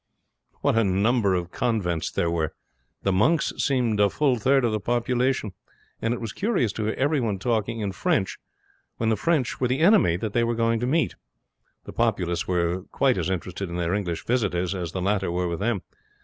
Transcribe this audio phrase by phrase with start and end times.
[0.61, 2.55] What a number of convents there were!
[3.03, 5.51] The monks seemed a full third of the population,
[6.01, 8.39] and it was curious to hear everyone talking in French
[8.97, 11.13] when the French were the enemy they were going to meet.
[11.83, 15.59] The populace were quite as interested in their English visitors as the latter were with
[15.59, 15.83] them.